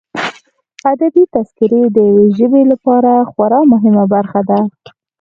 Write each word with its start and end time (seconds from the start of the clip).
ادبي 0.91 1.23
تذکرې 1.33 1.81
د 1.91 1.97
یوه 2.09 2.23
ژبې 2.37 2.61
لپاره 2.71 3.13
خورا 3.31 3.59
مهمه 3.73 4.03
برخه 4.13 4.41
ده. 4.49 4.59